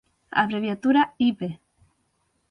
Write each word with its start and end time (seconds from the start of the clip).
A 0.39 0.43
abreviatura 0.45 1.03
ib. 1.29 1.39